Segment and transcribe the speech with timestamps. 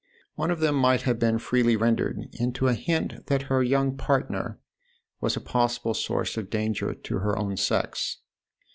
[0.33, 4.59] One of them might have been freely rendered into a hint that her young partner
[5.19, 8.17] was a possible source of danger to her own sex.